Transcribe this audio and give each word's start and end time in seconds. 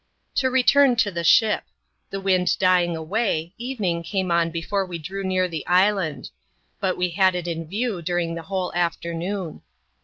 To 0.37 0.49
return 0.49 0.95
to 0.95 1.11
the 1.11 1.23
ship. 1.23 1.63
The 2.09 2.19
wind 2.19 2.57
dying 2.57 2.97
away, 2.97 3.53
evening 3.59 4.01
came 4.01 4.31
on 4.31 4.49
before 4.49 4.83
we 4.83 4.97
drew 4.97 5.23
near 5.23 5.47
the 5.47 5.63
island. 5.67 6.31
But 6.79 6.97
we 6.97 7.09
had 7.11 7.35
it 7.35 7.47
in 7.47 7.67
view 7.67 8.01
during 8.01 8.33
the 8.33 8.41
whole 8.49 8.73
afternoon. 8.73 9.61